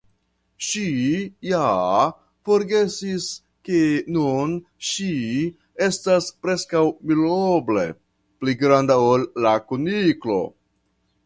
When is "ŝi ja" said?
0.67-1.65